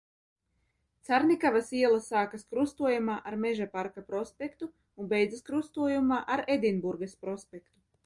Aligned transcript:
Carnikavas 1.09 1.69
iela 1.81 1.99
sākas 2.05 2.47
krustojumā 2.55 3.19
ar 3.33 3.37
Mežaparka 3.45 4.07
prospektu 4.09 4.71
un 5.01 5.15
beidzas 5.15 5.49
krustojumā 5.53 6.23
ar 6.39 6.47
Edinburgas 6.59 7.19
prospektu. 7.25 7.75